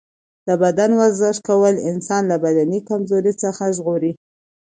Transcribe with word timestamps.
د 0.47 0.49
بدن 0.63 0.91
ورزش 1.01 1.35
کول 1.47 1.75
انسان 1.89 2.21
له 2.31 2.37
بدني 2.45 2.79
کمزورۍ 2.89 3.33
څخه 3.43 3.63
ژغوري. 3.77 4.11